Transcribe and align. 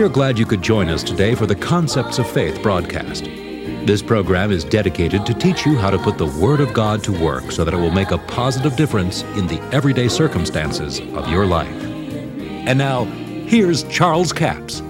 We 0.00 0.06
are 0.06 0.08
glad 0.08 0.38
you 0.38 0.46
could 0.46 0.62
join 0.62 0.88
us 0.88 1.02
today 1.02 1.34
for 1.34 1.44
the 1.44 1.54
Concepts 1.54 2.18
of 2.18 2.26
Faith 2.26 2.62
broadcast. 2.62 3.24
This 3.24 4.00
program 4.00 4.50
is 4.50 4.64
dedicated 4.64 5.26
to 5.26 5.34
teach 5.34 5.66
you 5.66 5.76
how 5.76 5.90
to 5.90 5.98
put 5.98 6.16
the 6.16 6.24
Word 6.24 6.60
of 6.60 6.72
God 6.72 7.04
to 7.04 7.12
work 7.12 7.52
so 7.52 7.66
that 7.66 7.74
it 7.74 7.76
will 7.76 7.90
make 7.90 8.10
a 8.10 8.16
positive 8.16 8.76
difference 8.76 9.24
in 9.36 9.46
the 9.46 9.60
everyday 9.74 10.08
circumstances 10.08 11.00
of 11.00 11.28
your 11.28 11.44
life. 11.44 11.68
And 11.68 12.78
now, 12.78 13.04
here's 13.04 13.82
Charles 13.90 14.32
Capps. 14.32 14.80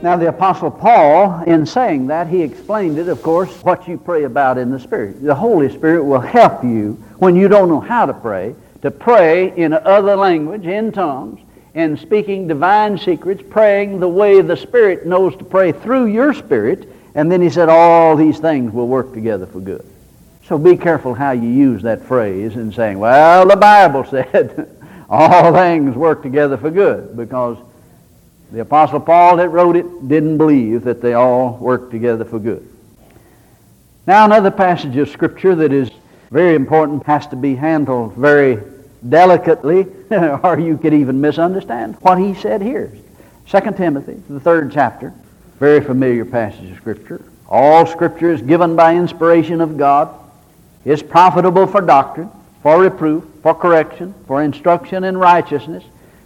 Now, 0.00 0.16
the 0.16 0.28
Apostle 0.28 0.70
Paul, 0.70 1.42
in 1.42 1.66
saying 1.66 2.06
that, 2.06 2.28
he 2.28 2.40
explained 2.40 2.98
it, 2.98 3.08
of 3.08 3.20
course, 3.20 3.50
what 3.64 3.88
you 3.88 3.98
pray 3.98 4.22
about 4.22 4.58
in 4.58 4.70
the 4.70 4.78
Spirit. 4.78 5.20
The 5.20 5.34
Holy 5.34 5.68
Spirit 5.74 6.04
will 6.04 6.20
help 6.20 6.62
you 6.62 6.92
when 7.18 7.34
you 7.34 7.48
don't 7.48 7.68
know 7.68 7.80
how 7.80 8.06
to 8.06 8.14
pray, 8.14 8.54
to 8.82 8.92
pray 8.92 9.52
in 9.56 9.72
other 9.72 10.14
language, 10.14 10.66
in 10.66 10.92
tongues, 10.92 11.40
and 11.74 11.98
speaking 11.98 12.46
divine 12.46 12.96
secrets, 12.96 13.42
praying 13.50 13.98
the 13.98 14.08
way 14.08 14.40
the 14.40 14.56
Spirit 14.56 15.06
knows 15.06 15.36
to 15.36 15.44
pray 15.44 15.72
through 15.72 16.06
your 16.06 16.32
spirit. 16.32 16.88
And 17.16 17.30
then 17.30 17.42
he 17.42 17.50
said, 17.50 17.68
all 17.68 18.16
these 18.16 18.38
things 18.38 18.72
will 18.72 18.88
work 18.88 19.12
together 19.12 19.46
for 19.46 19.60
good. 19.60 19.84
So 20.44 20.58
be 20.58 20.76
careful 20.76 21.14
how 21.14 21.32
you 21.32 21.48
use 21.48 21.82
that 21.82 22.02
phrase 22.02 22.54
in 22.54 22.72
saying, 22.72 22.98
well, 22.98 23.46
the 23.46 23.56
Bible 23.56 24.04
said 24.10 24.76
all 25.08 25.52
things 25.52 25.96
work 25.96 26.22
together 26.22 26.56
for 26.56 26.70
good, 26.70 27.16
because 27.16 27.58
the 28.52 28.60
Apostle 28.60 29.00
Paul 29.00 29.36
that 29.38 29.48
wrote 29.48 29.74
it 29.74 30.08
didn't 30.08 30.38
believe 30.38 30.84
that 30.84 31.02
they 31.02 31.14
all 31.14 31.56
work 31.56 31.90
together 31.90 32.24
for 32.24 32.38
good. 32.38 32.68
Now, 34.06 34.26
another 34.26 34.50
passage 34.50 34.96
of 34.96 35.08
Scripture 35.08 35.54
that 35.56 35.72
is 35.72 35.90
very 36.30 36.54
important 36.54 37.04
has 37.06 37.26
to 37.28 37.36
be 37.36 37.54
handled 37.54 38.14
very 38.14 38.60
delicately, 39.08 39.86
or 40.42 40.58
you 40.58 40.78
could 40.78 40.94
even 40.94 41.20
misunderstand 41.20 41.96
what 42.00 42.18
he 42.18 42.34
said 42.34 42.62
here. 42.62 42.92
2 43.48 43.60
Timothy, 43.76 44.22
the 44.28 44.40
third 44.40 44.72
chapter, 44.72 45.12
very 45.58 45.80
familiar 45.80 46.24
passage 46.24 46.70
of 46.70 46.76
Scripture. 46.78 47.22
All 47.48 47.86
Scripture 47.86 48.32
is 48.32 48.42
given 48.42 48.74
by 48.74 48.96
inspiration 48.96 49.60
of 49.60 49.76
God, 49.76 50.14
is 50.84 51.02
profitable 51.02 51.66
for 51.66 51.80
doctrine, 51.80 52.30
for 52.62 52.80
reproof, 52.80 53.24
for 53.42 53.54
correction, 53.54 54.14
for 54.26 54.42
instruction 54.42 55.04
in 55.04 55.16
righteousness, 55.16 55.84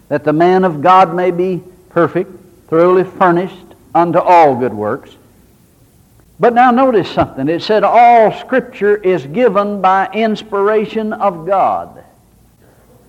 that 0.08 0.24
the 0.24 0.32
man 0.32 0.64
of 0.64 0.80
God 0.80 1.14
may 1.14 1.30
be 1.30 1.62
perfect, 1.90 2.30
thoroughly 2.68 3.04
furnished 3.04 3.56
unto 3.94 4.18
all 4.18 4.54
good 4.54 4.72
works. 4.72 5.10
But 6.40 6.54
now 6.54 6.70
notice 6.70 7.10
something. 7.10 7.48
It 7.48 7.62
said 7.62 7.82
all 7.82 8.32
Scripture 8.38 8.96
is 8.96 9.26
given 9.26 9.80
by 9.80 10.08
inspiration 10.12 11.12
of 11.12 11.46
God. 11.46 12.04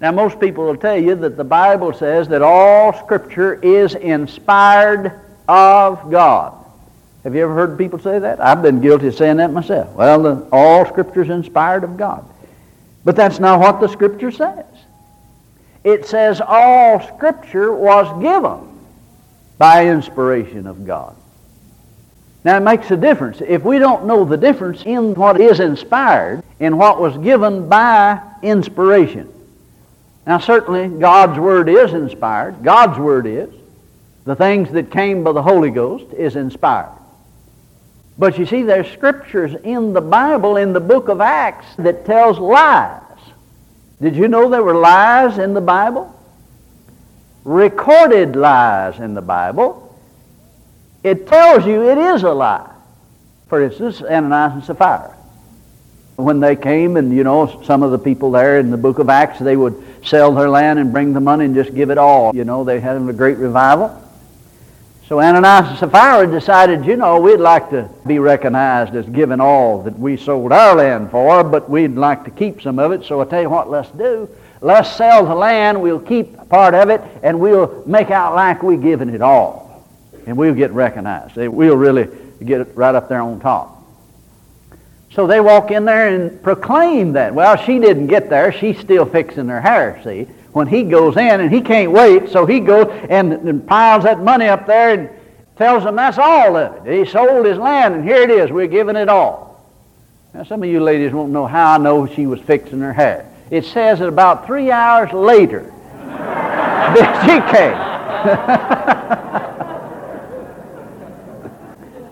Now 0.02 0.12
most 0.12 0.40
people 0.40 0.66
will 0.66 0.78
tell 0.78 0.98
you 0.98 1.16
that 1.16 1.36
the 1.36 1.44
Bible 1.44 1.94
says 1.94 2.28
that 2.30 2.42
all 2.42 2.94
Scripture 2.94 3.56
is 3.56 3.96
inspired 3.96 5.20
of 5.48 6.10
God. 6.10 6.56
Have 7.24 7.36
you 7.36 7.44
ever 7.44 7.54
heard 7.54 7.78
people 7.78 8.00
say 8.00 8.18
that? 8.18 8.40
I've 8.40 8.62
been 8.62 8.80
guilty 8.80 9.08
of 9.08 9.16
saying 9.16 9.38
that 9.38 9.52
myself. 9.52 9.94
Well, 9.94 10.24
the, 10.24 10.48
all 10.52 10.86
Scripture 10.86 11.24
is 11.24 11.30
inspired 11.30 11.84
of 11.84 11.98
God. 11.98 12.26
But 13.04 13.16
that's 13.16 13.40
not 13.40 13.60
what 13.60 13.82
the 13.82 13.88
Scripture 13.88 14.32
says. 14.32 14.66
It 15.84 16.06
says 16.06 16.42
all 16.46 17.02
Scripture 17.16 17.74
was 17.74 18.22
given 18.22 18.68
by 19.58 19.88
inspiration 19.88 20.66
of 20.66 20.86
God. 20.86 21.16
Now 22.46 22.56
it 22.56 22.62
makes 22.62 22.90
a 22.92 22.98
difference. 22.98 23.42
If 23.42 23.64
we 23.64 23.80
don't 23.80 24.06
know 24.06 24.24
the 24.24 24.38
difference 24.38 24.84
in 24.86 25.14
what 25.16 25.42
is 25.42 25.60
inspired 25.60 26.42
and 26.62 26.78
what 26.78 27.02
was 27.02 27.18
given 27.18 27.68
by 27.68 28.22
inspiration. 28.42 29.30
Now 30.30 30.38
certainly 30.38 30.88
God's 30.88 31.40
Word 31.40 31.70
is 31.70 31.92
inspired. 31.94 32.64
God's 32.64 33.00
Word 33.00 33.26
is. 33.26 33.50
The 34.26 34.36
things 34.36 34.72
that 34.74 34.92
came 34.92 35.24
by 35.24 35.32
the 35.32 35.42
Holy 35.42 35.72
Ghost 35.72 36.14
is 36.14 36.36
inspired. 36.36 36.96
But 38.16 38.38
you 38.38 38.46
see, 38.46 38.62
there's 38.62 38.88
scriptures 38.92 39.56
in 39.64 39.92
the 39.94 40.02
Bible, 40.02 40.58
in 40.58 40.72
the 40.72 40.80
book 40.80 41.10
of 41.10 41.20
Acts, 41.20 41.66
that 41.80 42.06
tells 42.06 42.38
lies. 42.38 43.02
Did 44.00 44.16
you 44.16 44.28
know 44.28 44.50
there 44.50 44.62
were 44.62 44.76
lies 44.76 45.40
in 45.40 45.56
the 45.56 45.62
Bible? 45.62 46.16
recorded 47.44 48.36
lies 48.36 49.00
in 49.00 49.16
the 49.16 49.24
Bible, 49.24 50.00
it 51.04 51.28
tells 51.28 51.66
you 51.66 51.90
it 51.90 51.98
is 51.98 52.22
a 52.22 52.32
lie. 52.32 52.72
For 53.48 53.64
instance, 53.64 54.04
Ananias 54.04 54.54
and 54.54 54.64
Sapphira. 54.64 55.16
When 56.20 56.42
they 56.42 56.56
came, 56.56 56.98
and 56.98 57.16
you 57.16 57.24
know, 57.24 57.62
some 57.64 57.82
of 57.82 57.92
the 57.92 57.98
people 57.98 58.32
there 58.32 58.60
in 58.60 58.72
the 58.72 58.78
book 58.78 59.00
of 59.00 59.10
Acts, 59.10 59.40
they 59.40 59.56
would 59.56 59.82
sell 60.06 60.34
their 60.34 60.50
land 60.50 60.78
and 60.78 60.92
bring 60.92 61.14
the 61.14 61.20
money 61.20 61.46
and 61.46 61.56
just 61.56 61.74
give 61.74 61.90
it 61.90 61.98
all. 61.98 62.36
You 62.36 62.44
know, 62.44 62.64
they 62.64 62.80
had 62.80 62.98
a 62.98 63.14
great 63.14 63.38
revival. 63.38 64.06
So 65.08 65.20
Ananias 65.20 65.70
and 65.70 65.78
Sapphira 65.80 66.28
decided, 66.28 66.86
you 66.86 66.96
know, 66.96 67.20
we'd 67.20 67.38
like 67.38 67.70
to 67.72 67.90
be 68.06 68.20
recognized 68.20 68.96
as 68.96 69.06
giving 69.08 69.40
all 69.40 69.82
that 69.84 69.98
we 69.98 70.18
sold 70.18 70.52
our 70.52 70.76
land 70.76 71.10
for, 71.10 71.44
but 71.44 71.70
we'd 71.70 71.96
like 71.96 72.26
to 72.26 72.32
keep 72.32 72.62
some 72.62 72.78
of 72.78 72.92
it. 72.92 73.06
So 73.06 73.20
I 73.22 73.26
tell 73.26 73.42
you 73.42 73.50
what, 73.50 73.70
let's 73.70 73.90
do. 73.92 74.30
Let's 74.62 74.96
sell 74.96 75.26
the 75.26 75.34
land, 75.34 75.82
we'll 75.82 76.02
keep 76.02 76.50
part 76.50 76.76
of 76.76 76.90
it, 76.90 77.02
and 77.24 77.40
we'll 77.40 77.82
make 77.88 78.12
out 78.12 78.36
like 78.36 78.62
we're 78.62 78.78
giving 78.78 79.10
it 79.10 79.22
all. 79.22 79.86
And 80.28 80.38
we'll 80.38 80.54
get 80.54 80.72
recognized. 80.72 81.38
We'll 81.38 81.78
really 81.78 82.08
get 82.44 82.62
it 82.62 82.68
right 82.76 82.94
up 82.94 83.08
there 83.08 83.22
on 83.22 83.40
top. 83.40 83.79
So 85.12 85.26
they 85.26 85.40
walk 85.40 85.72
in 85.72 85.86
there 85.86 86.08
and 86.08 86.42
proclaim 86.44 87.14
that. 87.14 87.34
Well, 87.34 87.56
she 87.58 87.80
didn't 87.80 88.08
get 88.08 88.30
there. 88.30 88.52
She's 88.52 88.78
still 88.80 89.06
fixing 89.06 89.48
her 89.48 89.60
hair, 89.60 90.00
see. 90.04 90.28
When 90.52 90.68
he 90.68 90.84
goes 90.84 91.18
in 91.18 91.42
and 91.42 91.52
he 91.52 91.62
can't 91.62 91.92
wait, 91.92 92.30
so 92.30 92.46
he 92.46 92.60
goes 92.60 92.88
and, 93.10 93.34
and 93.34 93.68
piles 93.68 94.04
that 94.04 94.20
money 94.22 94.46
up 94.46 94.68
there 94.68 94.92
and 94.92 95.10
tells 95.58 95.84
them 95.84 95.96
that's 95.96 96.18
all 96.18 96.56
of 96.56 96.86
it. 96.88 97.06
He 97.06 97.12
sold 97.12 97.46
his 97.46 97.58
land 97.58 97.96
and 97.96 98.04
here 98.04 98.22
it 98.22 98.30
is. 98.30 98.52
We're 98.52 98.68
giving 98.68 98.96
it 98.96 99.10
all. 99.10 99.50
Now, 100.34 100.44
some 100.44 100.62
of 100.62 100.70
you 100.70 100.80
ladies 100.80 101.12
won't 101.12 101.32
know 101.32 101.48
how 101.48 101.74
I 101.74 101.78
know 101.80 102.06
she 102.06 102.28
was 102.28 102.40
fixing 102.42 102.80
her 102.82 102.94
hair. 102.94 103.32
It 103.50 103.66
says 103.66 104.00
that 104.00 104.08
about 104.08 104.46
three 104.46 104.70
hours 104.70 105.12
later 105.12 105.74
that 106.06 107.22
she 107.26 107.40
came. 107.52 109.46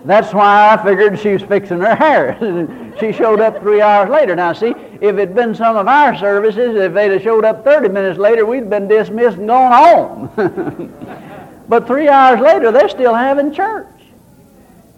That's 0.08 0.32
why 0.32 0.72
I 0.72 0.82
figured 0.82 1.18
she 1.18 1.34
was 1.34 1.42
fixing 1.42 1.80
her 1.80 1.94
hair. 1.94 2.94
she 2.98 3.12
showed 3.12 3.42
up 3.42 3.60
three 3.60 3.82
hours 3.82 4.08
later. 4.08 4.34
Now, 4.34 4.54
see, 4.54 4.72
if 5.02 5.02
it'd 5.02 5.34
been 5.34 5.54
some 5.54 5.76
of 5.76 5.86
our 5.86 6.16
services, 6.16 6.76
if 6.76 6.94
they'd 6.94 7.12
have 7.12 7.22
showed 7.22 7.44
up 7.44 7.62
30 7.62 7.90
minutes 7.90 8.18
later, 8.18 8.46
we'd 8.46 8.70
been 8.70 8.88
dismissed 8.88 9.36
and 9.36 9.46
gone 9.46 9.70
home. 9.70 11.60
but 11.68 11.86
three 11.86 12.08
hours 12.08 12.40
later, 12.40 12.72
they're 12.72 12.88
still 12.88 13.12
having 13.12 13.52
church. 13.52 13.86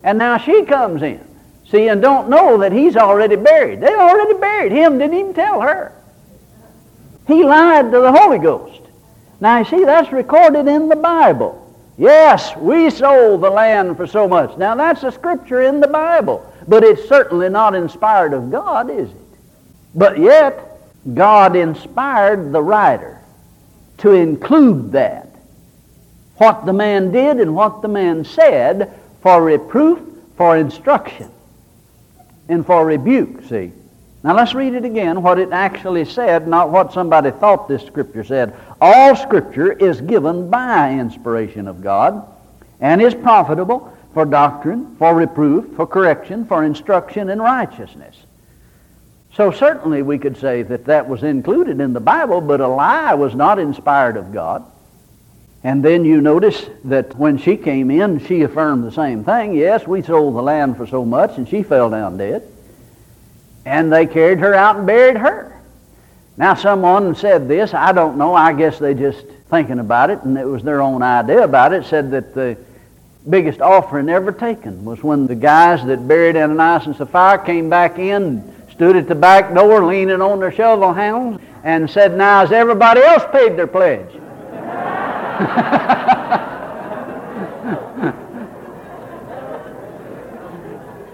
And 0.04 0.16
now 0.16 0.38
she 0.38 0.62
comes 0.65 1.03
in. 1.03 1.26
See, 1.69 1.88
and 1.88 2.00
don't 2.00 2.28
know 2.28 2.59
that 2.59 2.70
he's 2.70 2.97
already 2.97 3.34
buried. 3.34 3.81
They 3.81 3.93
already 3.93 4.34
buried 4.34 4.70
him, 4.70 4.99
didn't 4.99 5.19
even 5.19 5.34
tell 5.34 5.60
her. 5.60 5.93
He 7.26 7.43
lied 7.43 7.91
to 7.91 8.00
the 8.00 8.12
Holy 8.12 8.38
Ghost. 8.38 8.82
Now, 9.41 9.59
you 9.59 9.65
see, 9.65 9.82
that's 9.82 10.12
recorded 10.12 10.69
in 10.69 10.88
the 10.88 10.94
Bible. 10.94 11.59
Yes, 12.00 12.56
we 12.56 12.88
sold 12.88 13.43
the 13.43 13.50
land 13.50 13.99
for 13.99 14.06
so 14.06 14.27
much. 14.27 14.56
Now, 14.56 14.75
that's 14.75 15.03
a 15.03 15.12
scripture 15.12 15.61
in 15.61 15.81
the 15.81 15.87
Bible, 15.87 16.50
but 16.66 16.83
it's 16.83 17.06
certainly 17.06 17.50
not 17.50 17.75
inspired 17.75 18.33
of 18.33 18.50
God, 18.50 18.88
is 18.88 19.11
it? 19.11 19.16
But 19.94 20.19
yet, 20.19 20.81
God 21.12 21.55
inspired 21.55 22.53
the 22.53 22.62
writer 22.62 23.21
to 23.99 24.12
include 24.12 24.93
that. 24.93 25.28
What 26.38 26.65
the 26.65 26.72
man 26.72 27.12
did 27.12 27.38
and 27.38 27.55
what 27.55 27.83
the 27.83 27.88
man 27.88 28.25
said 28.25 28.99
for 29.21 29.43
reproof, 29.43 30.00
for 30.38 30.56
instruction, 30.56 31.31
and 32.49 32.65
for 32.65 32.87
rebuke, 32.87 33.44
see. 33.44 33.72
Now 34.22 34.34
let's 34.34 34.55
read 34.55 34.72
it 34.72 34.87
again, 34.87 35.23
what 35.23 35.38
it 35.38 35.52
actually 35.52 36.06
said, 36.06 36.49
not 36.49 36.70
what 36.70 36.94
somebody 36.94 37.31
thought 37.31 37.69
this 37.69 37.85
scripture 37.85 38.25
said. 38.25 38.55
All 38.81 39.15
scripture 39.15 39.73
is 39.73 40.00
given 40.00 40.49
by 40.49 40.93
inspiration 40.93 41.69
of 41.69 41.82
God 41.82 42.27
and 42.81 43.03
is 43.03 43.15
profitable 43.15 43.97
for 44.15 44.25
doctrine, 44.25 44.97
for 44.97 45.15
reproof, 45.15 45.77
for 45.77 45.87
correction, 45.87 46.47
for 46.47 46.65
instruction 46.65 47.29
in 47.29 47.41
righteousness. 47.41 48.17
So 49.35 49.50
certainly 49.50 50.03
we 50.03 50.19
could 50.19 50.37
say 50.38 50.62
that 50.62 50.87
that 50.87 51.09
was 51.09 51.23
included 51.23 51.81
in 51.81 51.93
the 51.93 52.00
Bible, 52.00 52.41
but 52.41 52.61
a 52.61 52.69
lie 52.69 53.15
was 53.15 53.35
not 53.35 53.59
inspired 53.59 54.17
of 54.17 54.32
God. 54.32 54.65
And 55.62 55.85
then 55.85 56.05
you 56.06 56.23
notice 56.23 56.69
that 56.85 57.15
when 57.17 57.37
she 57.37 57.56
came 57.56 57.91
in, 57.91 58.25
she 58.26 58.43
affirmed 58.43 58.83
the 58.83 58.93
same 58.93 59.25
thing. 59.25 59.53
Yes, 59.53 59.87
we 59.87 60.03
sold 60.03 60.35
the 60.35 60.43
land 60.43 60.79
for 60.79 60.87
so 60.87 61.05
much, 61.05 61.37
and 61.37 61.47
she 61.47 61.62
fell 61.62 61.91
down 61.91 62.17
dead. 62.17 62.50
And 63.67 63.93
they 63.93 64.06
carried 64.06 64.38
her 64.38 64.55
out 64.55 64.76
and 64.76 64.87
buried 64.87 65.19
her. 65.19 65.60
Now, 66.40 66.54
someone 66.54 67.14
said 67.14 67.48
this. 67.48 67.75
I 67.75 67.92
don't 67.92 68.16
know. 68.16 68.34
I 68.34 68.54
guess 68.54 68.78
they 68.78 68.94
just 68.94 69.26
thinking 69.50 69.78
about 69.78 70.08
it, 70.08 70.22
and 70.22 70.38
it 70.38 70.46
was 70.46 70.62
their 70.62 70.81
own 70.81 71.02
idea 71.02 71.44
about 71.44 71.75
it. 71.75 71.84
Said 71.84 72.10
that 72.12 72.32
the 72.32 72.56
biggest 73.28 73.60
offering 73.60 74.08
ever 74.08 74.32
taken 74.32 74.82
was 74.82 75.02
when 75.02 75.26
the 75.26 75.34
guys 75.34 75.84
that 75.84 76.08
buried 76.08 76.38
Ananias 76.38 76.87
and 76.87 76.96
Sapphira 76.96 77.44
came 77.44 77.69
back 77.69 77.98
in, 77.98 78.42
stood 78.70 78.96
at 78.96 79.06
the 79.06 79.14
back 79.14 79.52
door 79.52 79.84
leaning 79.84 80.22
on 80.22 80.40
their 80.40 80.50
shovel 80.50 80.94
handles, 80.94 81.42
and 81.62 81.90
said, 81.90 82.16
Now, 82.16 82.40
has 82.40 82.52
everybody 82.52 83.02
else 83.02 83.25
paid 83.31 83.58
their 83.58 83.66
pledge? 83.66 84.08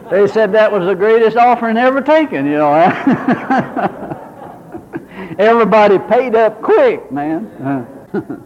they 0.09 0.29
said 0.29 0.53
that 0.53 0.71
was 0.71 0.87
the 0.87 0.95
greatest 0.95 1.37
offering 1.37 1.77
ever 1.77 2.01
taken, 2.01 2.47
you 2.47 2.59
know. 2.59 4.03
Everybody 5.39 5.99
paid 5.99 6.35
up 6.35 6.63
quick, 6.63 7.13
man. 7.13 7.87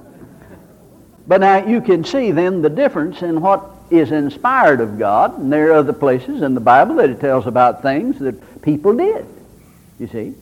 but 1.27 1.41
now 1.41 1.65
you 1.65 1.81
can 1.81 2.05
see 2.05 2.33
then 2.33 2.63
the 2.63 2.71
difference 2.71 3.23
in 3.23 3.41
what 3.41 3.71
is 3.91 4.13
inspired 4.13 4.81
of 4.81 4.99
God, 4.99 5.39
and 5.39 5.53
there 5.53 5.71
are 5.71 5.75
other 5.75 5.93
places 5.93 6.43
in 6.43 6.55
the 6.55 6.61
Bible 6.61 6.97
that 6.97 7.11
it 7.11 7.21
tells 7.21 7.47
about 7.47 7.83
things 7.83 8.19
that 8.19 8.63
people 8.63 8.97
did. 8.97 9.27
You 9.99 10.07
see? 10.09 10.35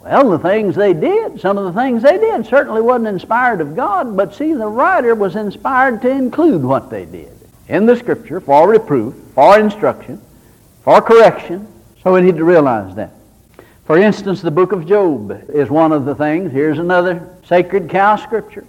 Well, 0.00 0.30
the 0.30 0.38
things 0.38 0.74
they 0.74 0.92
did, 0.92 1.40
some 1.40 1.56
of 1.56 1.64
the 1.64 1.80
things 1.80 2.02
they 2.02 2.18
did 2.18 2.46
certainly 2.46 2.82
wasn't 2.82 3.08
inspired 3.08 3.62
of 3.62 3.74
God, 3.74 4.16
but 4.16 4.34
see, 4.34 4.52
the 4.52 4.66
writer 4.66 5.14
was 5.14 5.34
inspired 5.34 6.02
to 6.02 6.10
include 6.10 6.62
what 6.62 6.90
they 6.90 7.06
did 7.06 7.32
in 7.68 7.86
the 7.86 7.96
Scripture 7.96 8.40
for 8.40 8.68
reproof, 8.68 9.14
for 9.34 9.58
instruction, 9.58 10.20
for 10.82 11.00
correction. 11.00 11.66
So 12.02 12.12
we 12.12 12.20
need 12.20 12.36
to 12.36 12.44
realize 12.44 12.94
that. 12.96 13.12
For 13.86 13.98
instance, 13.98 14.40
the 14.40 14.50
book 14.50 14.72
of 14.72 14.86
Job 14.86 15.50
is 15.50 15.68
one 15.68 15.92
of 15.92 16.06
the 16.06 16.14
things. 16.14 16.52
Here's 16.52 16.78
another 16.78 17.36
sacred 17.44 17.90
cow 17.90 18.16
scripture 18.16 18.66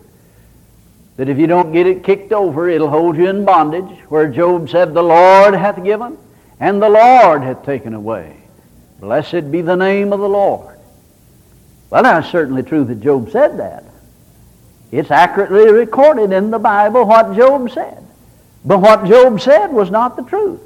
that 1.15 1.29
if 1.29 1.38
you 1.38 1.47
don't 1.47 1.71
get 1.71 1.88
it 1.88 2.03
kicked 2.03 2.33
over, 2.33 2.67
it'll 2.67 2.89
hold 2.89 3.15
you 3.15 3.29
in 3.29 3.45
bondage, 3.45 3.97
where 4.09 4.27
Job 4.27 4.69
said, 4.69 4.94
The 4.94 5.01
Lord 5.01 5.53
hath 5.53 5.81
given, 5.83 6.17
and 6.59 6.81
the 6.81 6.89
Lord 6.89 7.44
hath 7.44 7.63
taken 7.63 7.94
away. 7.94 8.35
Blessed 9.00 9.51
be 9.51 9.62
the 9.62 9.75
name 9.77 10.12
of 10.12 10.19
the 10.19 10.27
Lord. 10.27 10.77
Well, 11.89 12.03
that's 12.03 12.29
certainly 12.29 12.63
true 12.63 12.83
that 12.83 13.00
Job 13.00 13.29
said 13.31 13.57
that. 13.59 13.85
It's 14.91 15.12
accurately 15.12 15.71
recorded 15.71 16.33
in 16.33 16.51
the 16.51 16.59
Bible 16.59 17.06
what 17.06 17.35
Job 17.35 17.71
said. 17.71 18.06
But 18.65 18.79
what 18.79 19.06
Job 19.06 19.39
said 19.39 19.67
was 19.67 19.91
not 19.91 20.17
the 20.17 20.23
truth. 20.23 20.62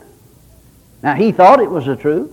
Now, 1.04 1.14
he 1.14 1.32
thought 1.32 1.60
it 1.60 1.70
was 1.70 1.86
the 1.86 1.96
truth. 1.96 2.32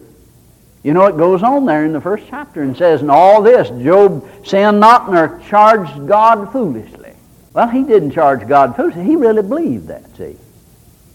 You 0.87 0.95
know, 0.95 1.07
it 1.07 1.17
goes 1.17 1.43
on 1.43 1.67
there 1.67 1.85
in 1.85 1.93
the 1.93 2.01
first 2.01 2.27
chapter 2.29 2.63
and 2.63 2.77
says, 2.77 3.03
In 3.03 3.11
all 3.11 3.43
this, 3.43 3.71
Job 3.83 4.25
sinned 4.47 4.79
not 4.79 5.11
nor 5.11 5.43
charged 5.49 6.07
God 6.07 6.53
foolishly. 6.53 7.13
Well, 7.53 7.69
he 7.69 7.83
didn't 7.83 8.13
charge 8.13 8.47
God 8.47 8.77
foolishly. 8.77 9.03
He 9.03 9.17
really 9.17 9.43
believed 9.43 9.89
that, 9.89 10.17
see. 10.17 10.37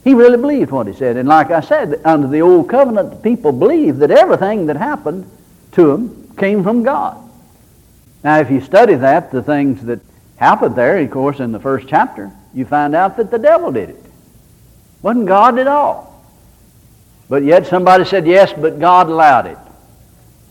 He 0.03 0.13
really 0.13 0.35
believed 0.35 0.71
what 0.71 0.87
he 0.87 0.93
said. 0.93 1.15
And 1.15 1.29
like 1.29 1.51
I 1.51 1.61
said, 1.61 2.01
under 2.03 2.27
the 2.27 2.41
old 2.41 2.67
covenant, 2.67 3.11
the 3.11 3.15
people 3.15 3.53
believed 3.53 3.99
that 3.99 4.11
everything 4.11 4.65
that 4.65 4.75
happened 4.75 5.31
to 5.71 5.87
them 5.87 6.35
came 6.35 6.63
from 6.63 6.83
God. 6.83 7.17
Now, 8.25 8.39
if 8.39 8.51
you 8.51 8.59
study 8.59 8.95
that, 8.95 9.31
the 9.31 9.41
things 9.41 9.85
that 9.85 10.01
happened 10.35 10.75
there, 10.75 10.97
of 10.97 11.09
course, 11.11 11.39
in 11.39 11.53
the 11.53 11.61
first 11.61 11.87
chapter, 11.87 12.29
you 12.53 12.65
find 12.65 12.93
out 12.93 13.15
that 13.15 13.31
the 13.31 13.39
devil 13.39 13.71
did 13.71 13.91
it. 13.91 14.05
Wasn't 15.01 15.27
God 15.27 15.57
at 15.59 15.67
all. 15.67 16.10
But 17.31 17.45
yet 17.45 17.65
somebody 17.65 18.03
said, 18.03 18.27
yes, 18.27 18.51
but 18.51 18.77
God 18.77 19.07
allowed 19.07 19.45
it. 19.45 19.57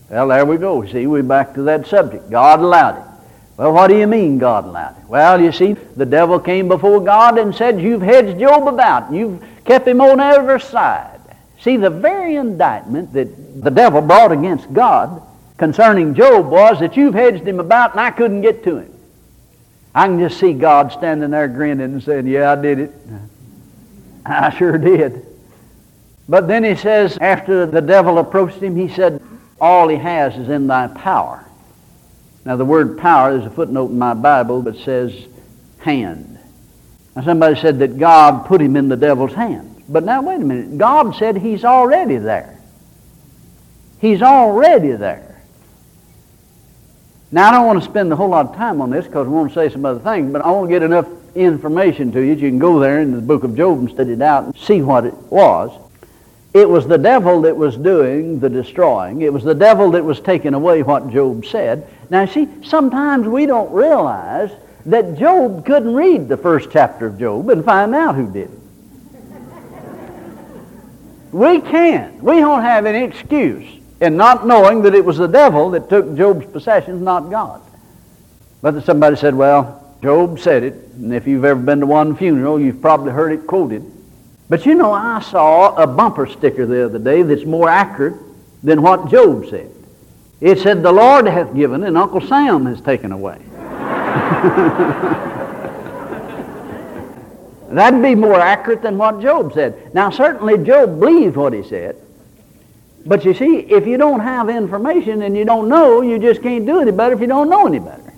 Well, 0.09 0.29
there 0.29 0.47
we 0.47 0.57
go. 0.57 0.87
See, 0.87 1.07
we're 1.07 1.23
back 1.23 1.53
to 1.57 1.63
that 1.65 1.87
subject. 1.87 2.31
God 2.31 2.61
allowed 2.61 2.97
it. 2.97 3.05
Well, 3.59 3.73
what 3.75 3.89
do 3.89 3.99
you 3.99 4.07
mean 4.07 4.39
God 4.39 4.65
allowed 4.65 4.97
it? 4.97 5.05
Well, 5.05 5.43
you 5.43 5.53
see, 5.53 5.75
the 5.75 6.07
devil 6.07 6.41
came 6.41 6.69
before 6.69 7.05
God 7.05 7.37
and 7.37 7.55
said, 7.55 7.83
You've 7.83 8.01
hedged 8.01 8.41
Job 8.41 8.67
about. 8.67 9.13
You've 9.13 9.45
kept 9.67 9.87
him 9.87 10.01
on 10.01 10.21
every 10.21 10.59
side. 10.59 11.21
See, 11.61 11.77
the 11.77 11.91
very 11.91 12.37
indictment 12.37 13.13
that 13.13 13.63
the 13.63 13.71
devil 13.71 14.01
brought 14.01 14.33
against 14.33 14.73
God 14.73 15.21
concerning 15.59 16.15
Job 16.15 16.47
was 16.47 16.81
that 16.81 16.97
you've 16.97 17.13
hedged 17.13 17.47
him 17.47 17.61
about 17.61 17.91
and 17.91 18.01
I 18.01 18.11
couldn't 18.11 18.41
get 18.41 18.65
to 18.65 18.79
him. 18.79 18.95
I 19.95 20.07
can 20.07 20.19
just 20.19 20.41
see 20.41 20.55
God 20.55 20.93
standing 20.93 21.29
there 21.29 21.47
grinning 21.47 21.93
and 21.93 22.03
saying, 22.03 22.27
Yeah, 22.27 22.53
I 22.53 22.57
did 22.57 22.79
it. 22.79 22.95
I 24.25 24.49
sure 24.57 24.79
did. 24.79 25.27
But 26.29 26.47
then 26.47 26.65
he 26.65 26.77
says, 26.77 27.19
after 27.21 27.67
the 27.67 27.81
devil 27.81 28.19
approached 28.19 28.59
him, 28.63 28.77
he 28.77 28.89
said, 28.89 29.23
All 29.61 29.89
he 29.89 29.97
has 29.97 30.37
is 30.37 30.49
in 30.49 30.67
thy 30.67 30.87
power. 30.89 31.45
Now, 32.45 32.57
the 32.57 32.65
word 32.65 32.99
power, 32.99 33.33
there's 33.33 33.47
a 33.47 33.55
footnote 33.55 33.91
in 33.91 33.99
my 33.99 34.15
Bible 34.15 34.63
that 34.63 34.79
says 34.79 35.27
hand. 35.79 36.39
Now, 37.15 37.23
somebody 37.23 37.61
said 37.61 37.79
that 37.81 37.99
God 37.99 38.47
put 38.47 38.61
him 38.61 38.77
in 38.77 38.89
the 38.89 38.97
devil's 38.97 39.35
hands. 39.35 39.83
But 39.89 40.05
now, 40.05 40.23
wait 40.23 40.37
a 40.37 40.45
minute. 40.45 40.79
God 40.79 41.15
said 41.17 41.37
he's 41.37 41.65
already 41.65 42.17
there. 42.17 42.59
He's 44.01 44.23
already 44.23 44.93
there. 44.93 45.43
Now, 47.33 47.49
I 47.49 47.53
don't 47.53 47.67
want 47.67 47.83
to 47.83 47.89
spend 47.89 48.13
a 48.13 48.17
whole 48.17 48.31
lot 48.31 48.47
of 48.47 48.57
time 48.57 48.81
on 48.81 48.91
this 48.91 49.07
because 49.07 49.27
I 49.27 49.31
want 49.31 49.53
to 49.53 49.55
say 49.55 49.69
some 49.69 49.85
other 49.85 50.01
things, 50.01 50.33
but 50.33 50.43
I 50.43 50.51
want 50.51 50.69
to 50.69 50.75
get 50.75 50.83
enough 50.83 51.07
information 51.35 52.11
to 52.13 52.21
you 52.21 52.35
that 52.35 52.41
you 52.41 52.49
can 52.49 52.59
go 52.59 52.81
there 52.81 53.01
in 53.01 53.13
the 53.13 53.21
book 53.21 53.45
of 53.45 53.57
Job 53.57 53.79
and 53.79 53.91
study 53.91 54.13
it 54.13 54.23
out 54.23 54.45
and 54.45 54.57
see 54.57 54.83
what 54.83 55.05
it 55.05 55.15
was. 55.15 55.71
It 56.53 56.69
was 56.69 56.87
the 56.87 56.99
devil 56.99 57.43
that 57.43 57.57
was 57.57 57.77
doing 57.77 58.41
the 58.41 58.49
destroying. 58.49 59.23
It 59.23 59.33
was 59.33 59.45
the 59.45 59.55
devil 59.55 59.93
that 59.93 60.05
was 60.05 60.19
taking 60.19 60.55
away 60.55 60.83
what 60.83 61.11
Job 61.11 61.47
said. 61.47 61.87
Now, 62.11 62.27
see, 62.27 62.49
sometimes 62.65 63.29
we 63.29 63.47
don't 63.47 63.71
realize 63.73 64.51
that 64.87 65.17
Job 65.17 65.65
couldn't 65.65 65.95
read 65.95 66.29
the 66.29 66.37
first 66.37 66.71
chapter 66.73 67.07
of 67.07 67.19
Job 67.19 67.51
and 67.51 67.65
find 67.65 67.95
out 67.95 68.17
who 68.17 68.33
did 68.33 68.51
it. 68.51 68.59
we 71.33 71.61
can't. 71.61 72.21
We 72.21 72.41
don't 72.41 72.63
have 72.63 72.85
any 72.85 73.05
excuse 73.05 73.81
in 74.01 74.17
not 74.17 74.47
knowing 74.47 74.83
that 74.83 74.95
it 74.95 75.05
was 75.05 75.19
the 75.19 75.29
devil 75.29 75.71
that 75.71 75.89
took 75.89 76.17
Job's 76.17 76.47
possessions, 76.47 77.01
not 77.01 77.31
God. 77.31 77.61
But 78.63 78.83
somebody 78.85 79.17
said, 79.17 79.35
well, 79.35 79.97
Job 80.03 80.41
said 80.41 80.65
it, 80.65 80.75
and 80.95 81.15
if 81.15 81.27
you've 81.27 81.45
ever 81.45 81.61
been 81.61 81.81
to 81.81 81.87
one 81.87 82.17
funeral, 82.17 82.59
you've 82.59 82.81
probably 82.81 83.13
heard 83.13 83.33
it 83.33 83.47
quoted. 83.47 83.85
But 84.51 84.67
you 84.67 84.75
know, 84.75 84.93
I 84.93 85.21
saw 85.21 85.77
a 85.77 85.87
bumper 85.87 86.27
sticker 86.27 86.67
the 86.67 86.85
other 86.87 86.99
day 86.99 87.23
that's 87.23 87.45
more 87.45 87.69
accurate 87.69 88.17
than 88.65 88.83
what 88.83 89.09
Job 89.09 89.47
said. 89.49 89.71
It 90.41 90.59
said, 90.59 90.83
The 90.83 90.91
Lord 90.91 91.29
hath 91.29 91.55
given, 91.55 91.85
and 91.85 91.97
Uncle 91.97 92.21
Sam 92.21 92.67
has 92.67 92.81
taken 92.81 93.13
away. 93.13 93.41
That'd 97.71 98.03
be 98.03 98.17
more 98.17 98.41
accurate 98.41 98.83
than 98.83 98.99
what 98.99 99.23
Job 99.23 99.53
said. 99.55 99.95
Now, 99.95 100.11
certainly 100.11 100.59
Job 100.59 100.99
believed 100.99 101.37
what 101.37 101.53
he 101.53 101.63
said. 101.63 101.95
But 103.07 103.25
you 103.25 103.35
see, 103.35 103.59
if 103.59 103.87
you 103.87 103.97
don't 103.99 104.19
have 104.19 104.49
information 104.49 105.23
and 105.23 105.37
you 105.37 105.45
don't 105.45 105.69
know, 105.69 106.01
you 106.03 106.19
just 106.19 106.43
can't 106.43 106.67
do 106.67 106.81
any 106.81 106.91
better 106.91 107.15
if 107.15 107.21
you 107.21 107.29
don't 107.29 107.49
know 107.49 107.69
any 107.69 107.79
better. 107.79 108.13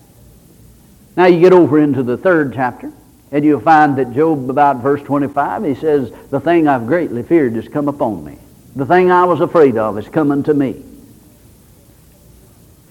Now 1.15 1.27
you 1.27 1.41
get 1.41 1.53
over 1.53 1.79
into 1.79 2.03
the 2.03 2.17
third 2.17 2.55
chapter. 2.55 2.91
And 3.33 3.47
you'll 3.47 3.61
find 3.61 3.97
that 3.97 4.13
Job, 4.13 4.51
about 4.51 4.83
verse 4.83 5.01
25, 5.03 5.65
he 5.65 5.75
says, 5.75 6.13
The 6.29 6.39
thing 6.39 6.69
I've 6.69 6.87
greatly 6.87 7.23
feared 7.23 7.55
has 7.55 7.67
come 7.67 7.89
upon 7.89 8.23
me. 8.23 8.37
The 8.77 8.85
thing 8.85 9.11
I 9.11 9.25
was 9.25 9.41
afraid 9.41 9.79
of 9.79 9.97
is 9.99 10.07
coming 10.07 10.43
to 10.45 10.55
me. 10.55 10.83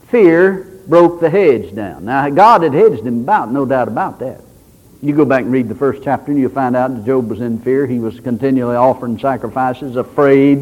Fear 0.07 0.79
broke 0.87 1.19
the 1.21 1.29
hedge 1.29 1.75
down. 1.75 2.05
Now, 2.05 2.27
God 2.31 2.63
had 2.63 2.73
hedged 2.73 3.05
him 3.05 3.21
about, 3.21 3.51
no 3.51 3.65
doubt 3.65 3.87
about 3.87 4.19
that. 4.19 4.41
You 5.03 5.15
go 5.15 5.25
back 5.25 5.43
and 5.43 5.51
read 5.51 5.69
the 5.69 5.75
first 5.75 6.03
chapter, 6.03 6.31
and 6.31 6.39
you'll 6.39 6.49
find 6.49 6.75
out 6.75 6.95
that 6.95 7.05
Job 7.05 7.29
was 7.29 7.39
in 7.39 7.59
fear. 7.59 7.85
He 7.85 7.99
was 7.99 8.19
continually 8.19 8.75
offering 8.75 9.19
sacrifices, 9.19 9.95
afraid 9.95 10.61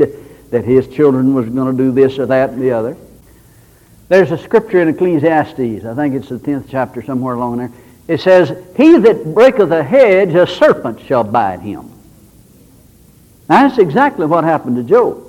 that 0.52 0.66
his 0.66 0.90
children 0.90 1.34
was 1.34 1.48
going 1.48 1.76
to 1.76 1.84
do 1.84 1.92
this 1.92 2.20
or 2.20 2.26
that 2.26 2.50
and 2.50 2.62
the 2.62 2.72
other. 2.72 2.98
There's 4.10 4.32
a 4.32 4.38
scripture 4.38 4.82
in 4.82 4.90
Ecclesiastes, 4.90 5.86
I 5.86 5.96
think 5.96 6.16
it's 6.16 6.30
the 6.30 6.40
10th 6.40 6.66
chapter, 6.70 7.02
somewhere 7.02 7.36
along 7.36 7.58
there 7.60 7.72
it 8.10 8.20
says, 8.20 8.50
He 8.76 8.98
that 8.98 9.36
breaketh 9.36 9.72
a 9.72 9.84
hedge, 9.84 10.34
a 10.34 10.48
serpent 10.48 11.00
shall 11.02 11.24
bite 11.24 11.60
him. 11.60 11.92
Now, 13.48 13.68
that's 13.68 13.78
exactly 13.78 14.26
what 14.26 14.44
happened 14.44 14.78
to 14.78 14.84
Job. 14.84 15.24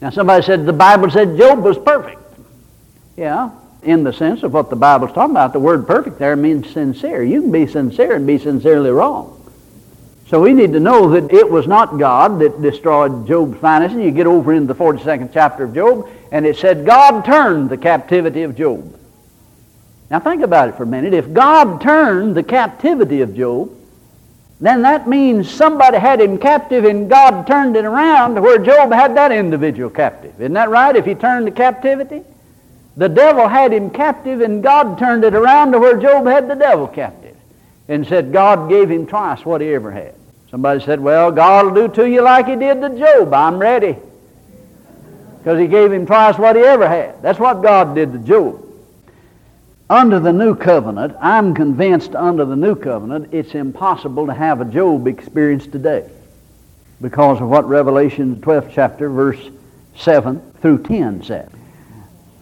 Now, 0.00 0.08
somebody 0.08 0.42
said 0.42 0.64
the 0.64 0.72
Bible 0.72 1.10
said 1.10 1.36
Job 1.36 1.62
was 1.62 1.76
perfect. 1.78 2.22
Yeah, 3.18 3.50
in 3.82 4.02
the 4.02 4.14
sense 4.14 4.42
of 4.42 4.54
what 4.54 4.70
the 4.70 4.76
Bible's 4.76 5.12
talking 5.12 5.32
about, 5.32 5.52
the 5.52 5.60
word 5.60 5.86
perfect 5.86 6.18
there 6.18 6.36
means 6.36 6.70
sincere. 6.70 7.22
You 7.22 7.42
can 7.42 7.52
be 7.52 7.66
sincere 7.66 8.16
and 8.16 8.26
be 8.26 8.38
sincerely 8.38 8.90
wrong. 8.90 9.34
So 10.28 10.40
we 10.40 10.54
need 10.54 10.72
to 10.72 10.80
know 10.80 11.10
that 11.10 11.30
it 11.30 11.48
was 11.48 11.66
not 11.66 11.98
God 11.98 12.40
that 12.40 12.62
destroyed 12.62 13.28
Job's 13.28 13.58
finances. 13.60 13.98
You 13.98 14.10
get 14.10 14.26
over 14.26 14.54
into 14.54 14.72
the 14.72 14.78
42nd 14.78 15.34
chapter 15.34 15.64
of 15.64 15.74
Job, 15.74 16.08
and 16.32 16.46
it 16.46 16.56
said 16.56 16.86
God 16.86 17.26
turned 17.26 17.68
the 17.68 17.76
captivity 17.76 18.42
of 18.42 18.56
Job. 18.56 18.98
Now 20.10 20.20
think 20.20 20.42
about 20.42 20.68
it 20.68 20.76
for 20.76 20.84
a 20.84 20.86
minute. 20.86 21.14
If 21.14 21.32
God 21.32 21.80
turned 21.80 22.34
the 22.34 22.42
captivity 22.42 23.22
of 23.22 23.34
Job, 23.34 23.72
then 24.60 24.82
that 24.82 25.08
means 25.08 25.50
somebody 25.50 25.98
had 25.98 26.20
him 26.20 26.38
captive 26.38 26.84
and 26.84 27.10
God 27.10 27.46
turned 27.46 27.76
it 27.76 27.84
around 27.84 28.36
to 28.36 28.40
where 28.40 28.58
Job 28.58 28.92
had 28.92 29.16
that 29.16 29.32
individual 29.32 29.90
captive. 29.90 30.40
Isn't 30.40 30.54
that 30.54 30.70
right? 30.70 30.96
If 30.96 31.04
he 31.04 31.14
turned 31.14 31.46
the 31.46 31.50
captivity? 31.50 32.22
The 32.96 33.08
devil 33.08 33.48
had 33.48 33.72
him 33.72 33.90
captive 33.90 34.40
and 34.40 34.62
God 34.62 34.98
turned 34.98 35.24
it 35.24 35.34
around 35.34 35.72
to 35.72 35.78
where 35.78 35.98
Job 36.00 36.26
had 36.26 36.48
the 36.48 36.54
devil 36.54 36.86
captive 36.86 37.36
and 37.88 38.06
said 38.06 38.32
God 38.32 38.70
gave 38.70 38.90
him 38.90 39.06
twice 39.06 39.44
what 39.44 39.60
he 39.60 39.74
ever 39.74 39.90
had. 39.90 40.14
Somebody 40.50 40.80
said, 40.80 41.00
well, 41.00 41.30
God 41.32 41.66
will 41.66 41.88
do 41.88 41.94
to 41.96 42.08
you 42.08 42.22
like 42.22 42.46
he 42.46 42.56
did 42.56 42.80
to 42.80 42.98
Job. 42.98 43.34
I'm 43.34 43.58
ready. 43.58 43.96
Because 45.38 45.60
he 45.60 45.66
gave 45.66 45.92
him 45.92 46.06
twice 46.06 46.38
what 46.38 46.56
he 46.56 46.62
ever 46.62 46.88
had. 46.88 47.20
That's 47.20 47.38
what 47.38 47.62
God 47.62 47.94
did 47.94 48.12
to 48.12 48.18
Job. 48.20 48.65
Under 49.88 50.18
the 50.18 50.32
new 50.32 50.56
covenant, 50.56 51.14
I'm 51.20 51.54
convinced 51.54 52.16
under 52.16 52.44
the 52.44 52.56
new 52.56 52.74
covenant, 52.74 53.32
it's 53.32 53.54
impossible 53.54 54.26
to 54.26 54.34
have 54.34 54.60
a 54.60 54.64
Job 54.64 55.06
experience 55.06 55.66
today 55.66 56.10
because 57.00 57.40
of 57.40 57.48
what 57.48 57.68
Revelation 57.68 58.36
12th 58.36 58.70
chapter, 58.72 59.08
verse 59.08 59.50
7 59.96 60.40
through 60.60 60.82
10 60.82 61.22
said. 61.22 61.50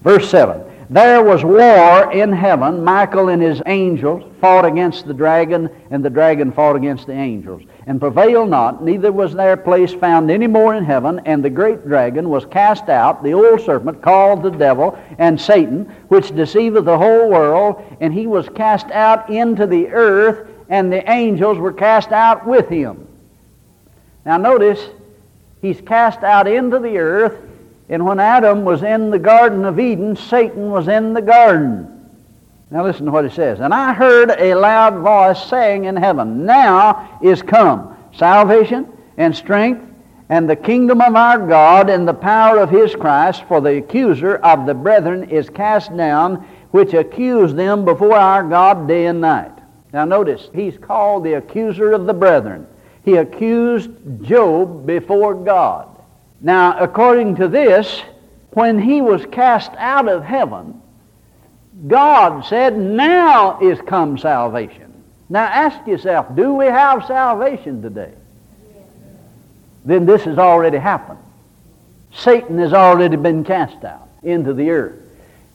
Verse 0.02 0.28
7 0.30 0.73
There 0.94 1.24
was 1.24 1.42
war 1.44 2.12
in 2.12 2.30
heaven. 2.30 2.84
Michael 2.84 3.30
and 3.30 3.42
his 3.42 3.60
angels 3.66 4.22
fought 4.40 4.64
against 4.64 5.08
the 5.08 5.12
dragon, 5.12 5.68
and 5.90 6.04
the 6.04 6.08
dragon 6.08 6.52
fought 6.52 6.76
against 6.76 7.08
the 7.08 7.14
angels 7.14 7.62
and 7.88 7.98
prevailed 7.98 8.48
not, 8.48 8.84
neither 8.84 9.10
was 9.10 9.34
their 9.34 9.56
place 9.56 9.92
found 9.92 10.30
any 10.30 10.46
more 10.46 10.72
in 10.76 10.84
heaven. 10.84 11.20
And 11.24 11.44
the 11.44 11.50
great 11.50 11.88
dragon 11.88 12.28
was 12.28 12.46
cast 12.46 12.88
out, 12.88 13.24
the 13.24 13.34
old 13.34 13.60
serpent 13.62 14.02
called 14.02 14.44
the 14.44 14.52
devil 14.52 14.96
and 15.18 15.40
Satan, 15.40 15.92
which 16.06 16.32
deceiveth 16.32 16.84
the 16.84 16.96
whole 16.96 17.28
world, 17.28 17.82
and 18.00 18.14
he 18.14 18.28
was 18.28 18.48
cast 18.50 18.88
out 18.92 19.28
into 19.28 19.66
the 19.66 19.88
earth, 19.88 20.48
and 20.68 20.92
the 20.92 21.10
angels 21.10 21.58
were 21.58 21.72
cast 21.72 22.12
out 22.12 22.46
with 22.46 22.68
him. 22.68 23.04
Now 24.24 24.36
notice, 24.36 24.90
he's 25.60 25.80
cast 25.80 26.22
out 26.22 26.46
into 26.46 26.78
the 26.78 26.98
earth, 26.98 27.43
and 27.88 28.04
when 28.04 28.18
Adam 28.18 28.64
was 28.64 28.82
in 28.82 29.10
the 29.10 29.18
Garden 29.18 29.64
of 29.64 29.78
Eden, 29.78 30.16
Satan 30.16 30.70
was 30.70 30.88
in 30.88 31.12
the 31.12 31.22
garden. 31.22 31.90
Now 32.70 32.82
listen 32.84 33.06
to 33.06 33.12
what 33.12 33.24
it 33.24 33.32
says. 33.32 33.60
And 33.60 33.74
I 33.74 33.92
heard 33.92 34.30
a 34.30 34.54
loud 34.54 34.94
voice 35.02 35.48
saying 35.48 35.84
in 35.84 35.96
heaven, 35.96 36.46
Now 36.46 37.18
is 37.22 37.42
come 37.42 37.96
salvation 38.12 38.88
and 39.16 39.34
strength 39.36 39.94
and 40.28 40.48
the 40.48 40.56
kingdom 40.56 41.00
of 41.00 41.14
our 41.14 41.46
God 41.46 41.90
and 41.90 42.08
the 42.08 42.14
power 42.14 42.58
of 42.58 42.70
his 42.70 42.94
Christ, 42.94 43.44
for 43.46 43.60
the 43.60 43.76
accuser 43.76 44.36
of 44.36 44.66
the 44.66 44.74
brethren 44.74 45.28
is 45.28 45.50
cast 45.50 45.94
down, 45.96 46.36
which 46.70 46.94
accused 46.94 47.56
them 47.56 47.84
before 47.84 48.16
our 48.16 48.42
God 48.42 48.88
day 48.88 49.06
and 49.06 49.20
night. 49.20 49.52
Now 49.92 50.04
notice, 50.04 50.48
he's 50.54 50.78
called 50.78 51.24
the 51.24 51.34
accuser 51.34 51.92
of 51.92 52.06
the 52.06 52.14
brethren. 52.14 52.66
He 53.04 53.16
accused 53.16 53.90
Job 54.22 54.86
before 54.86 55.34
God. 55.34 55.93
Now, 56.44 56.78
according 56.78 57.36
to 57.36 57.48
this, 57.48 58.02
when 58.50 58.78
he 58.78 59.00
was 59.00 59.24
cast 59.32 59.70
out 59.78 60.08
of 60.08 60.22
heaven, 60.22 60.78
God 61.88 62.44
said, 62.44 62.76
Now 62.76 63.58
is 63.60 63.80
come 63.80 64.18
salvation. 64.18 64.92
Now 65.30 65.44
ask 65.44 65.86
yourself, 65.86 66.36
do 66.36 66.52
we 66.52 66.66
have 66.66 67.06
salvation 67.06 67.80
today? 67.80 68.12
Then 69.86 70.04
this 70.04 70.24
has 70.24 70.38
already 70.38 70.76
happened. 70.76 71.18
Satan 72.12 72.58
has 72.58 72.74
already 72.74 73.16
been 73.16 73.42
cast 73.42 73.82
out 73.82 74.06
into 74.22 74.52
the 74.52 74.68
earth. 74.68 75.00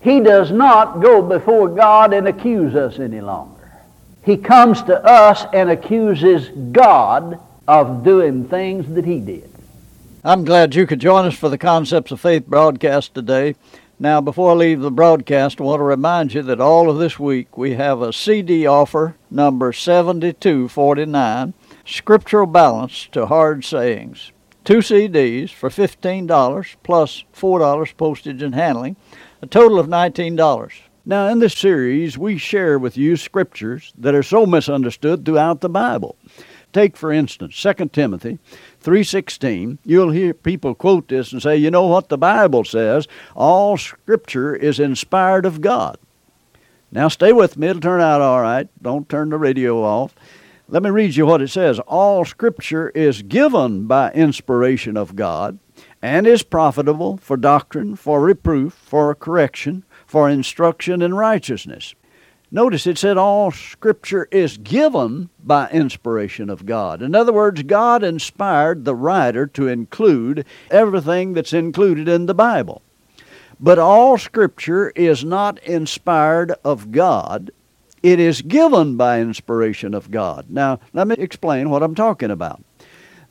He 0.01 0.19
does 0.22 0.50
not 0.51 1.01
go 1.01 1.22
before 1.22 1.69
God 1.69 2.15
and 2.15 2.27
accuse 2.27 2.75
us 2.75 2.98
any 2.98 3.22
longer. 3.22 3.72
He 4.24 4.38
comes 4.38 4.81
to 4.84 5.05
us 5.05 5.46
and 5.53 5.69
accuses 5.69 6.50
God 6.72 7.39
of 7.67 8.03
doing 8.03 8.46
things 8.46 8.91
that 8.96 9.05
he 9.05 9.19
did. 9.19 9.49
I'm 10.22 10.44
glad 10.44 10.76
you 10.76 10.86
could 10.86 11.00
join 11.00 11.26
us 11.26 11.36
for 11.36 11.48
the 11.48 11.58
Concepts 11.58 12.12
of 12.12 12.20
Faith 12.20 12.46
broadcast 12.46 13.14
today. 13.14 13.56
Now, 13.98 14.20
before 14.20 14.52
I 14.52 14.56
leave 14.56 14.82
the 14.82 14.92
broadcast, 14.92 15.62
I 15.62 15.64
want 15.64 15.80
to 15.80 15.86
remind 15.86 16.34
you 16.34 16.42
that 16.42 16.60
all 16.60 16.90
of 16.90 16.98
this 16.98 17.18
week 17.18 17.58
we 17.58 17.76
have 17.76 18.02
a 18.02 18.12
CD 18.12 18.68
offer, 18.68 19.16
number 19.32 19.72
7249, 19.72 21.54
Scriptural 21.86 22.48
Balance 22.48 23.08
to 23.14 23.28
Hard 23.28 23.64
Sayings. 23.64 24.34
Two 24.66 24.80
CDs 24.80 25.52
for 25.52 25.70
$15 25.70 26.76
plus 26.84 27.24
$4 27.34 27.96
postage 27.96 28.42
and 28.42 28.56
handling, 28.56 28.98
a 29.42 29.48
total 29.48 29.80
of 29.80 29.88
$19. 29.88 30.72
Now, 31.06 31.30
in 31.30 31.40
this 31.40 31.58
series, 31.58 32.18
we 32.18 32.38
share 32.38 32.78
with 32.78 32.98
you 32.98 33.16
scriptures 33.16 33.94
that 33.98 34.14
are 34.14 34.22
so 34.22 34.46
misunderstood 34.46 35.24
throughout 35.24 35.62
the 35.62 35.70
Bible. 35.70 36.18
Take, 36.72 36.96
for 36.96 37.12
instance, 37.12 37.60
2 37.60 37.88
Timothy 37.88 38.38
3:16. 38.81 39.79
You'll 39.83 40.12
hear 40.12 40.33
people 40.33 40.74
quote 40.74 41.07
this 41.09 41.31
and 41.31 41.41
say, 41.41 41.57
"You 41.57 41.71
know 41.71 41.88
what 41.88 42.09
the 42.09 42.17
Bible 42.17 42.63
says? 42.63 43.07
All 43.36 43.77
scripture 43.77 44.55
is 44.55 44.79
inspired 44.79 45.45
of 45.45 45.62
God." 45.62 45.98
Now 46.91 47.07
stay 47.07 47.33
with 47.33 47.57
me, 47.57 47.67
it'll 47.67 47.81
turn 47.81 48.01
out 48.01 48.21
all 48.21 48.41
right. 48.41 48.67
Don't 48.81 49.09
turn 49.09 49.29
the 49.29 49.38
radio 49.38 49.83
off. 49.83 50.15
Let 50.67 50.83
me 50.83 50.89
read 50.89 51.15
you 51.15 51.25
what 51.25 51.41
it 51.41 51.50
says. 51.50 51.79
All 51.81 52.25
scripture 52.25 52.89
is 52.89 53.21
given 53.21 53.86
by 53.86 54.12
inspiration 54.12 54.98
of 54.98 55.15
God 55.15 55.59
and 56.01 56.25
is 56.25 56.43
profitable 56.43 57.17
for 57.17 57.38
doctrine, 57.38 57.95
for 57.95 58.21
reproof, 58.21 58.74
for 58.74 59.13
correction, 59.13 59.83
for 60.05 60.29
instruction 60.29 61.01
in 61.01 61.13
righteousness 61.13 61.95
Notice 62.51 62.88
it 62.88 62.98
said 62.98 63.18
all 63.18 63.51
Scripture 63.51 64.27
is 64.32 64.58
given 64.58 65.29
by 65.44 65.70
inspiration 65.70 66.50
of 66.50 66.65
God. 66.65 67.01
In 67.01 67.13
other 67.13 67.32
words, 67.32 67.62
God 67.63 68.03
inspired 68.03 68.86
the 68.86 68.96
writer 68.96 69.46
to 69.48 69.68
include 69.68 70.46
everything 70.72 71.34
that's 71.34 71.53
included 71.53 72.08
in 72.08 72.25
the 72.25 72.34
Bible. 72.34 72.82
But 73.60 73.77
all 73.77 74.18
Scripture 74.18 74.91
is 74.96 75.24
not 75.24 75.62
inspired 75.63 76.53
of 76.63 76.91
God. 76.91 77.51
It 78.01 78.20
is 78.20 78.41
given 78.41 78.96
by 78.96 79.20
inspiration 79.20 79.94
of 79.94 80.10
God. 80.10 80.46
Now, 80.50 80.79
let 80.94 81.08
me 81.08 81.15
explain 81.20 81.70
what 81.70 81.84
I'm 81.84 81.96
talking 81.96 82.32
about. 82.32 82.63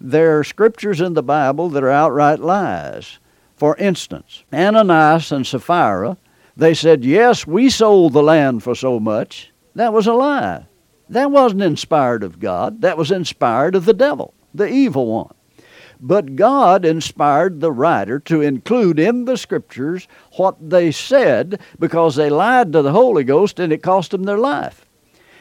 There 0.01 0.39
are 0.39 0.45
scriptures 0.45 1.01
in 1.01 1.15
the 1.15 1.23
Bible 1.23 1.69
that 1.71 1.83
are 1.83 1.91
outright 1.91 2.39
lies. 2.39 3.19
For 3.57 3.77
instance, 3.79 4.45
Ananias 4.53 5.33
and 5.33 5.45
Sapphira 5.45 6.17
they 6.59 6.75
said, 6.75 7.05
Yes, 7.05 7.47
we 7.47 7.71
sold 7.71 8.13
the 8.13 8.23
land 8.23 8.65
for 8.65 8.75
so 8.75 8.99
much. 8.99 9.53
That 9.77 9.93
was 9.93 10.09
a 10.09 10.13
lie. 10.13 10.67
That 11.09 11.31
wasn't 11.31 11.63
inspired 11.63 12.25
of 12.25 12.41
God. 12.41 12.83
That 12.83 12.99
was 12.99 13.13
inspired 13.13 13.77
of 13.77 13.85
the 13.85 13.95
devil, 13.95 14.35
the 14.53 14.67
evil 14.67 15.07
one. 15.07 15.35
But 16.01 16.35
God 16.35 16.85
inspired 16.85 17.61
the 17.61 17.73
writer 17.73 18.19
to 18.21 18.43
include 18.43 18.99
in 18.99 19.25
the 19.25 19.37
scriptures 19.37 20.09
what 20.33 20.57
they 20.71 20.91
said 20.91 21.61
because 21.79 22.17
they 22.17 22.29
lied 22.29 22.73
to 22.73 22.83
the 22.83 22.93
Holy 22.93 23.25
Ghost 23.25 23.61
and 23.61 23.73
it 23.73 23.83
cost 23.83 24.11
them 24.11 24.25
their 24.25 24.39
life. 24.39 24.85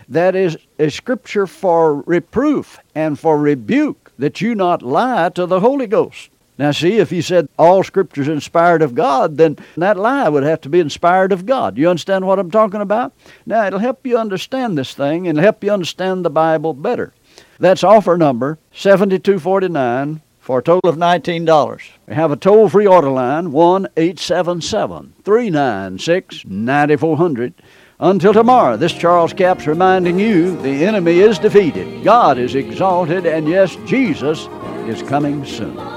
That 0.08 0.36
is 0.36 0.56
a 0.78 0.90
scripture 0.90 1.48
for 1.48 2.02
reproof 2.02 2.80
and 2.96 3.20
for 3.20 3.40
rebuke 3.40 4.12
that 4.20 4.40
you 4.40 4.54
not 4.54 4.84
lie 4.84 5.30
to 5.30 5.48
the 5.48 5.60
Holy 5.60 5.88
Ghost. 5.88 6.30
Now, 6.58 6.72
see, 6.72 6.98
if 6.98 7.12
he 7.12 7.22
said 7.22 7.50
all 7.58 7.84
scripture's 7.84 8.28
inspired 8.28 8.82
of 8.82 8.96
God, 8.96 9.38
then 9.38 9.58
that 9.76 9.98
lie 9.98 10.28
would 10.28 10.44
have 10.44 10.62
to 10.62 10.70
be 10.70 10.80
inspired 10.80 11.32
of 11.32 11.46
God. 11.46 11.78
You 11.78 11.90
understand 11.90 12.26
what 12.26 12.40
I'm 12.40 12.50
talking 12.50 12.82
about? 12.82 13.14
Now, 13.46 13.68
it'll 13.68 13.80
help 13.80 14.06
you 14.08 14.18
understand 14.18 14.78
this 14.78 14.94
thing 14.94 15.28
and 15.28 15.38
help 15.38 15.64
you 15.64 15.72
understand 15.72 16.26
the 16.26 16.30
Bible 16.32 16.74
better. 16.74 17.14
That's 17.60 17.84
offer 17.84 18.18
number 18.18 18.58
7249 18.74 20.22
for 20.40 20.60
a 20.60 20.64
total 20.64 20.90
of 20.90 20.98
$19. 20.98 21.82
We 22.08 22.16
have 22.16 22.32
a 22.32 22.36
toll 22.36 22.70
free 22.70 22.88
order 22.88 23.10
line 23.10 23.52
1 23.52 23.88
877 23.98 25.14
396 25.24 26.46
9400. 26.46 27.54
Until 28.00 28.34
tomorrow, 28.34 28.78
this 28.78 28.94
Charles 28.94 29.34
Capps 29.34 29.66
reminding 29.66 30.20
you 30.20 30.56
the 30.62 30.86
enemy 30.86 31.20
is 31.20 31.40
defeated, 31.40 32.04
God 32.04 32.38
is 32.38 32.54
exalted, 32.54 33.26
and 33.26 33.48
yes, 33.48 33.76
Jesus 33.88 34.48
is 34.88 35.02
coming 35.02 35.44
soon. 35.46 35.97